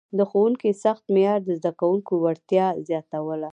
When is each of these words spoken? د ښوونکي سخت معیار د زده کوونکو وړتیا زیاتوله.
د 0.17 0.19
ښوونکي 0.29 0.69
سخت 0.83 1.03
معیار 1.13 1.39
د 1.45 1.49
زده 1.59 1.71
کوونکو 1.79 2.13
وړتیا 2.23 2.67
زیاتوله. 2.87 3.49